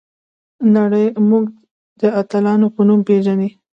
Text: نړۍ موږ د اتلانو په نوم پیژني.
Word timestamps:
نړۍ 0.75 1.05
موږ 1.29 1.43
د 2.01 2.03
اتلانو 2.21 2.67
په 2.75 2.81
نوم 2.87 2.99
پیژني. 3.07 3.49